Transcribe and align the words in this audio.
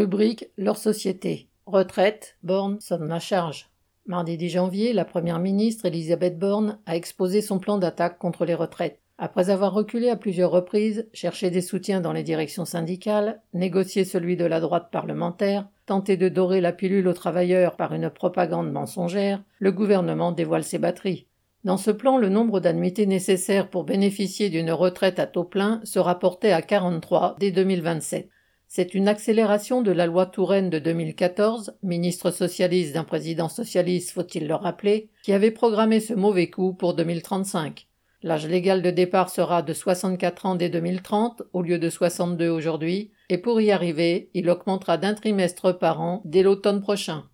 Rubrique 0.00 0.48
Leur 0.56 0.78
société. 0.78 1.50
Retraite, 1.66 2.38
Borne 2.42 2.80
sonne 2.80 3.06
la 3.06 3.18
charge. 3.18 3.68
Mardi 4.06 4.38
10 4.38 4.48
janvier, 4.48 4.92
la 4.94 5.04
première 5.04 5.38
ministre 5.38 5.84
Elisabeth 5.84 6.38
Borne 6.38 6.78
a 6.86 6.96
exposé 6.96 7.42
son 7.42 7.58
plan 7.58 7.76
d'attaque 7.76 8.16
contre 8.16 8.46
les 8.46 8.54
retraites. 8.54 8.98
Après 9.18 9.50
avoir 9.50 9.74
reculé 9.74 10.08
à 10.08 10.16
plusieurs 10.16 10.52
reprises, 10.52 11.06
cherché 11.12 11.50
des 11.50 11.60
soutiens 11.60 12.00
dans 12.00 12.14
les 12.14 12.22
directions 12.22 12.64
syndicales, 12.64 13.42
négocié 13.52 14.06
celui 14.06 14.38
de 14.38 14.46
la 14.46 14.60
droite 14.60 14.88
parlementaire, 14.90 15.68
tenté 15.84 16.16
de 16.16 16.30
dorer 16.30 16.62
la 16.62 16.72
pilule 16.72 17.06
aux 17.06 17.12
travailleurs 17.12 17.76
par 17.76 17.92
une 17.92 18.08
propagande 18.08 18.72
mensongère, 18.72 19.42
le 19.58 19.70
gouvernement 19.70 20.32
dévoile 20.32 20.64
ses 20.64 20.78
batteries. 20.78 21.26
Dans 21.64 21.76
ce 21.76 21.90
plan, 21.90 22.16
le 22.16 22.30
nombre 22.30 22.60
d'annuités 22.60 23.04
nécessaires 23.04 23.68
pour 23.68 23.84
bénéficier 23.84 24.48
d'une 24.48 24.72
retraite 24.72 25.18
à 25.18 25.26
taux 25.26 25.44
plein 25.44 25.82
se 25.84 25.98
rapportait 25.98 26.52
à 26.52 26.62
43 26.62 27.36
dès 27.38 27.50
2027. 27.50 28.30
C'est 28.72 28.94
une 28.94 29.08
accélération 29.08 29.82
de 29.82 29.90
la 29.90 30.06
loi 30.06 30.26
Touraine 30.26 30.70
de 30.70 30.78
2014, 30.78 31.74
ministre 31.82 32.30
socialiste 32.30 32.94
d'un 32.94 33.02
président 33.02 33.48
socialiste, 33.48 34.12
faut-il 34.12 34.46
le 34.46 34.54
rappeler, 34.54 35.08
qui 35.24 35.32
avait 35.32 35.50
programmé 35.50 35.98
ce 35.98 36.14
mauvais 36.14 36.50
coup 36.50 36.72
pour 36.72 36.94
2035. 36.94 37.88
L'âge 38.22 38.46
légal 38.46 38.80
de 38.80 38.92
départ 38.92 39.28
sera 39.28 39.62
de 39.62 39.72
64 39.72 40.46
ans 40.46 40.54
dès 40.54 40.68
2030 40.68 41.42
au 41.52 41.62
lieu 41.62 41.80
de 41.80 41.90
62 41.90 42.48
aujourd'hui, 42.48 43.10
et 43.28 43.38
pour 43.38 43.60
y 43.60 43.72
arriver, 43.72 44.30
il 44.34 44.48
augmentera 44.48 44.98
d'un 44.98 45.14
trimestre 45.14 45.76
par 45.76 46.00
an 46.00 46.22
dès 46.24 46.44
l'automne 46.44 46.80
prochain. 46.80 47.24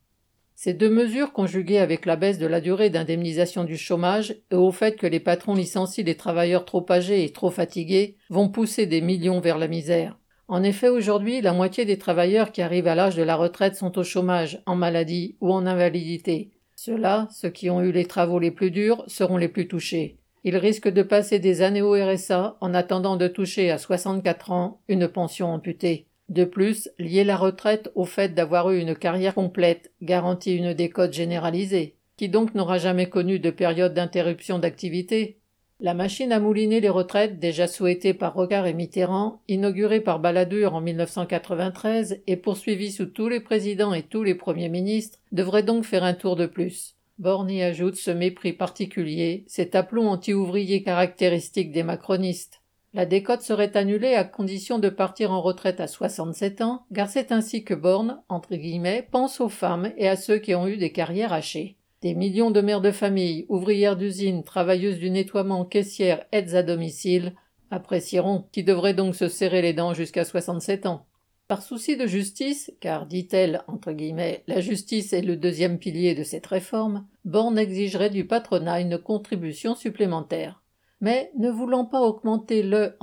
Ces 0.54 0.73
deux 0.73 0.88
mesures, 0.88 1.34
conjuguées 1.34 1.80
avec 1.80 2.06
la 2.06 2.16
baisse 2.16 2.38
de 2.38 2.46
la 2.46 2.62
durée 2.62 2.88
d'indemnisation 2.88 3.64
du 3.64 3.76
chômage 3.76 4.37
et 4.50 4.54
au 4.54 4.73
fait 4.73 4.96
que 4.96 5.06
les 5.06 5.20
patrons 5.20 5.54
licencient 5.54 6.06
les 6.06 6.16
travailleurs 6.16 6.64
trop 6.64 6.87
âgés 6.88 7.24
et 7.24 7.32
trop 7.34 7.50
fatigués, 7.50 8.16
vont 8.30 8.48
pousser 8.48 8.87
des 8.87 9.02
millions 9.02 9.40
vers 9.40 9.59
la 9.59 9.68
misère. 9.68 10.16
En 10.48 10.62
effet, 10.62 10.88
aujourd'hui, 10.88 11.41
la 11.41 11.52
moitié 11.52 11.84
des 11.84 11.98
travailleurs 11.98 12.52
qui 12.52 12.62
arrivent 12.62 12.87
à 12.87 12.95
l'âge 12.95 13.16
de 13.16 13.23
la 13.23 13.34
retraite 13.34 13.74
sont 13.74 13.98
au 13.98 14.04
chômage, 14.04 14.62
en 14.66 14.77
maladie 14.77 15.37
ou 15.41 15.52
en 15.52 15.66
invalidité. 15.66 16.51
Ceux-là, 16.76 17.26
ceux 17.32 17.51
qui 17.51 17.68
ont 17.68 17.82
eu 17.82 17.90
les 17.90 18.04
travaux 18.04 18.38
les 18.38 18.52
plus 18.52 18.70
durs, 18.70 19.02
seront 19.09 19.38
les 19.38 19.48
plus 19.48 19.66
touchés. 19.66 20.18
Ils 20.45 20.57
risquent 20.57 20.93
de 20.93 21.02
passer 21.02 21.40
des 21.40 21.62
années 21.62 21.82
au 21.82 21.93
RSA 21.93 22.57
en 22.60 22.74
attendant 22.74 23.16
de 23.16 23.26
toucher 23.26 23.73
à 23.73 23.79
64 23.79 24.52
ans 24.52 24.80
une 24.87 25.09
pension 25.09 25.48
amputée. 25.52 26.07
De 26.29 26.45
plus, 26.45 26.88
lier 26.98 27.24
la 27.24 27.37
retraite 27.37 27.90
au 27.96 28.04
fait 28.04 28.32
d'avoir 28.35 28.70
eu 28.70 28.79
une 28.79 28.95
carrière 28.95 29.35
complète 29.35 29.90
garantit 30.02 30.54
une 30.54 30.74
décote 30.74 31.13
généralisée. 31.13 31.96
Qui 32.16 32.29
donc 32.29 32.54
n'aura 32.54 32.79
jamais 32.79 33.09
connu 33.09 33.40
de 33.40 33.51
période 33.51 33.95
d'interruption 33.95 34.60
d'activité 34.60 35.38
La 35.79 35.93
machine 35.93 36.32
à 36.32 36.41
mouliner 36.41 36.80
les 36.80 36.88
retraites, 36.88 37.38
déjà 37.38 37.66
souhaitée 37.66 38.15
par 38.15 38.32
Rocard 38.32 38.66
et 38.66 38.73
Mitterrand, 38.73 39.43
inaugurée 39.46 40.01
par 40.01 40.21
Balladur 40.21 40.74
en 40.74 40.80
1993 40.80 42.23
et 42.27 42.37
poursuivie 42.37 42.91
sous 42.91 43.05
tous 43.05 43.29
les 43.29 43.41
présidents 43.41 43.93
et 43.93 44.02
tous 44.02 44.23
les 44.23 44.35
premiers 44.35 44.71
ministres, 44.71 45.19
devrait 45.32 45.63
donc 45.63 45.85
faire 45.85 46.02
un 46.02 46.15
tour 46.15 46.35
de 46.35 46.47
plus. 46.47 46.97
Borne 47.19 47.51
y 47.51 47.63
ajoute 47.63 47.97
ce 47.97 48.10
mépris 48.10 48.54
particulier, 48.54 49.45
cet 49.49 49.74
aplomb 49.74 50.09
anti-ouvrier 50.09 50.82
caractéristique 50.82 51.73
des 51.73 51.82
macronistes. 51.82 52.63
La 52.95 53.04
décote 53.04 53.43
serait 53.43 53.77
annulée 53.77 54.15
à 54.15 54.24
condition 54.24 54.79
de 54.79 54.88
partir 54.88 55.30
en 55.30 55.43
retraite 55.43 55.80
à 55.80 55.87
67 55.88 56.63
ans, 56.63 56.87
car 56.95 57.10
c'est 57.10 57.32
ainsi 57.32 57.65
que 57.65 57.74
Borne, 57.74 58.23
entre 58.30 58.57
guillemets, 58.57 59.07
pense 59.10 59.43
aux 59.43 59.51
femmes 59.51 59.93
et 59.99 60.09
à 60.09 60.16
ceux 60.16 60.38
qui 60.38 60.54
ont 60.54 60.66
eu 60.66 60.79
des 60.79 60.93
carrières 60.93 61.35
hachées. 61.35 61.76
Des 62.02 62.14
millions 62.14 62.50
de 62.50 62.60
mères 62.60 62.82
de 62.82 62.90
famille, 62.90 63.46
ouvrières 63.48 63.96
d'usine, 63.96 64.44
travailleuses 64.44 64.98
du 64.98 65.10
nettoiement, 65.10 65.64
caissières, 65.64 66.26
aides 66.30 66.54
à 66.54 66.62
domicile, 66.62 67.34
apprécieront, 67.70 68.44
qui 68.52 68.62
devraient 68.64 68.94
donc 68.94 69.16
se 69.16 69.28
serrer 69.28 69.62
les 69.62 69.72
dents 69.72 69.94
jusqu'à 69.94 70.24
67 70.24 70.86
ans. 70.86 71.06
Par 71.48 71.62
souci 71.62 71.97
de 71.97 72.06
justice, 72.06 72.72
car, 72.80 73.06
dit-elle, 73.06 73.62
entre 73.69 73.92
guillemets, 73.92 74.42
la 74.47 74.60
justice 74.60 75.12
est 75.12 75.22
le 75.22 75.36
deuxième 75.36 75.78
pilier 75.78 76.14
de 76.14 76.24
cette 76.24 76.47
réforme, 76.47 77.06
Borne 77.24 77.58
exigerait 77.58 78.10
du 78.10 78.26
patronat 78.26 78.80
une 78.80 78.98
contribution 78.98 79.74
supplémentaire. 79.74 80.62
Mais, 81.00 81.30
ne 81.38 81.50
voulant 81.50 81.84
pas 81.84 82.00
augmenter 82.00 82.62
le 82.62 82.96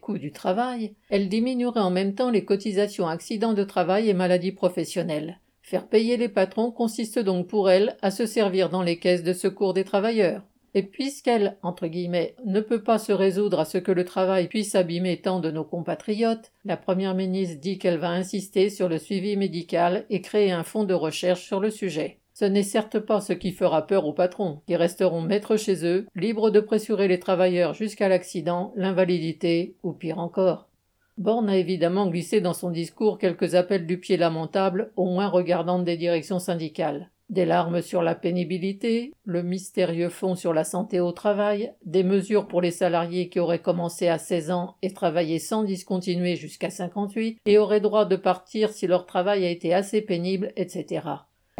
coût 0.00 0.18
du 0.18 0.32
travail, 0.32 0.96
elle 1.08 1.28
diminuerait 1.28 1.80
en 1.80 1.90
même 1.90 2.14
temps 2.14 2.30
les 2.30 2.44
cotisations 2.44 3.06
accidents 3.06 3.54
de 3.54 3.64
travail 3.64 4.08
et 4.08 4.14
maladies 4.14 4.52
professionnelles. 4.52 5.40
Faire 5.68 5.86
payer 5.86 6.16
les 6.16 6.30
patrons 6.30 6.70
consiste 6.70 7.18
donc 7.18 7.46
pour 7.46 7.68
elle 7.68 7.98
à 8.00 8.10
se 8.10 8.24
servir 8.24 8.70
dans 8.70 8.80
les 8.80 8.98
caisses 8.98 9.22
de 9.22 9.34
secours 9.34 9.74
des 9.74 9.84
travailleurs. 9.84 10.40
Et 10.72 10.82
puisqu'elle, 10.82 11.58
entre 11.62 11.88
guillemets, 11.88 12.36
ne 12.46 12.62
peut 12.62 12.82
pas 12.82 12.98
se 12.98 13.12
résoudre 13.12 13.60
à 13.60 13.66
ce 13.66 13.76
que 13.76 13.92
le 13.92 14.06
travail 14.06 14.48
puisse 14.48 14.74
abîmer 14.74 15.20
tant 15.20 15.40
de 15.40 15.50
nos 15.50 15.64
compatriotes, 15.64 16.52
la 16.64 16.78
première 16.78 17.14
ministre 17.14 17.60
dit 17.60 17.76
qu'elle 17.76 17.98
va 17.98 18.08
insister 18.08 18.70
sur 18.70 18.88
le 18.88 18.96
suivi 18.96 19.36
médical 19.36 20.06
et 20.08 20.22
créer 20.22 20.52
un 20.52 20.64
fonds 20.64 20.84
de 20.84 20.94
recherche 20.94 21.44
sur 21.44 21.60
le 21.60 21.68
sujet. 21.68 22.20
Ce 22.32 22.46
n'est 22.46 22.62
certes 22.62 23.00
pas 23.00 23.20
ce 23.20 23.34
qui 23.34 23.52
fera 23.52 23.86
peur 23.86 24.06
aux 24.06 24.14
patrons, 24.14 24.62
qui 24.66 24.74
resteront 24.74 25.20
maîtres 25.20 25.58
chez 25.58 25.84
eux, 25.84 26.06
libres 26.14 26.48
de 26.48 26.60
pressurer 26.60 27.08
les 27.08 27.20
travailleurs 27.20 27.74
jusqu'à 27.74 28.08
l'accident, 28.08 28.72
l'invalidité 28.74 29.76
ou 29.82 29.92
pire 29.92 30.18
encore. 30.18 30.67
Borne 31.18 31.50
a 31.50 31.56
évidemment 31.56 32.06
glissé 32.06 32.40
dans 32.40 32.52
son 32.52 32.70
discours 32.70 33.18
quelques 33.18 33.56
appels 33.56 33.86
du 33.86 33.98
pied 33.98 34.16
lamentables, 34.16 34.92
au 34.94 35.06
moins 35.06 35.26
regardant 35.26 35.80
des 35.80 35.96
directions 35.96 36.38
syndicales. 36.38 37.10
Des 37.28 37.44
larmes 37.44 37.82
sur 37.82 38.02
la 38.02 38.14
pénibilité, 38.14 39.12
le 39.24 39.42
mystérieux 39.42 40.10
fonds 40.10 40.36
sur 40.36 40.54
la 40.54 40.62
santé 40.62 41.00
au 41.00 41.10
travail, 41.10 41.72
des 41.84 42.04
mesures 42.04 42.46
pour 42.46 42.62
les 42.62 42.70
salariés 42.70 43.28
qui 43.28 43.40
auraient 43.40 43.58
commencé 43.58 44.06
à 44.06 44.16
16 44.16 44.52
ans 44.52 44.76
et 44.80 44.94
travaillé 44.94 45.40
sans 45.40 45.64
discontinuer 45.64 46.36
jusqu'à 46.36 46.70
58 46.70 47.40
et 47.44 47.58
auraient 47.58 47.80
droit 47.80 48.04
de 48.04 48.16
partir 48.16 48.70
si 48.70 48.86
leur 48.86 49.04
travail 49.04 49.44
a 49.44 49.50
été 49.50 49.74
assez 49.74 50.00
pénible, 50.00 50.52
etc. 50.56 51.00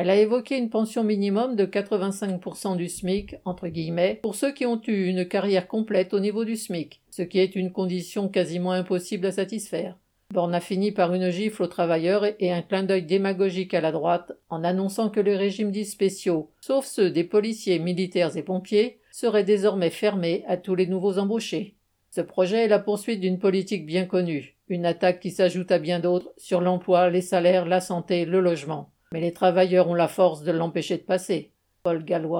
Elle 0.00 0.10
a 0.10 0.16
évoqué 0.16 0.56
une 0.56 0.70
pension 0.70 1.02
minimum 1.02 1.56
de 1.56 1.66
85% 1.66 2.76
du 2.76 2.88
SMIC, 2.88 3.34
entre 3.44 3.66
guillemets, 3.66 4.20
pour 4.22 4.36
ceux 4.36 4.52
qui 4.52 4.64
ont 4.64 4.80
eu 4.86 5.06
une 5.06 5.26
carrière 5.26 5.66
complète 5.66 6.14
au 6.14 6.20
niveau 6.20 6.44
du 6.44 6.54
SMIC, 6.54 7.00
ce 7.10 7.22
qui 7.22 7.40
est 7.40 7.56
une 7.56 7.72
condition 7.72 8.28
quasiment 8.28 8.70
impossible 8.70 9.26
à 9.26 9.32
satisfaire. 9.32 9.96
Borne 10.32 10.54
a 10.54 10.60
fini 10.60 10.92
par 10.92 11.12
une 11.14 11.30
gifle 11.30 11.64
aux 11.64 11.66
travailleurs 11.66 12.24
et 12.38 12.52
un 12.52 12.62
clin 12.62 12.84
d'œil 12.84 13.02
démagogique 13.02 13.74
à 13.74 13.80
la 13.80 13.90
droite 13.90 14.30
en 14.50 14.62
annonçant 14.62 15.10
que 15.10 15.18
les 15.18 15.34
régimes 15.34 15.72
dits 15.72 15.84
spéciaux, 15.84 16.52
sauf 16.60 16.86
ceux 16.86 17.10
des 17.10 17.24
policiers, 17.24 17.80
militaires 17.80 18.36
et 18.36 18.44
pompiers, 18.44 19.00
seraient 19.10 19.42
désormais 19.42 19.90
fermés 19.90 20.44
à 20.46 20.56
tous 20.56 20.76
les 20.76 20.86
nouveaux 20.86 21.18
embauchés. 21.18 21.74
Ce 22.12 22.20
projet 22.20 22.66
est 22.66 22.68
la 22.68 22.78
poursuite 22.78 23.18
d'une 23.18 23.40
politique 23.40 23.84
bien 23.84 24.04
connue, 24.04 24.54
une 24.68 24.86
attaque 24.86 25.18
qui 25.18 25.32
s'ajoute 25.32 25.72
à 25.72 25.80
bien 25.80 25.98
d'autres 25.98 26.30
sur 26.36 26.60
l'emploi, 26.60 27.10
les 27.10 27.20
salaires, 27.20 27.66
la 27.66 27.80
santé, 27.80 28.26
le 28.26 28.38
logement. 28.38 28.92
Mais 29.12 29.20
les 29.20 29.32
travailleurs 29.32 29.88
ont 29.88 29.94
la 29.94 30.08
force 30.08 30.42
de 30.42 30.52
l'empêcher 30.52 30.98
de 30.98 31.02
passer. 31.02 31.52
Paul 31.82 32.04
Gallois. 32.04 32.36